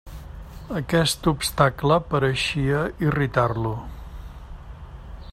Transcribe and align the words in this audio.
Aquest 0.77 1.27
obstacle 1.31 1.99
pareixia 2.13 2.79
irritar-lo. 3.09 3.75